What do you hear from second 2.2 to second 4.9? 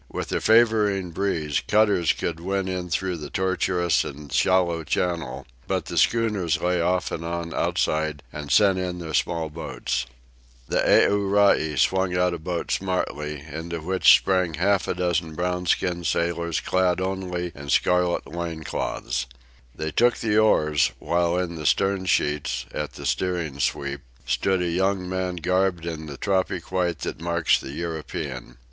win in through the tortuous and shallow